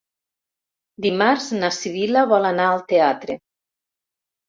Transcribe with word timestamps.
Dimarts 1.07 1.51
na 1.61 1.71
Sibil·la 1.81 2.25
vol 2.35 2.51
anar 2.55 2.69
al 2.73 2.85
teatre. 2.91 3.41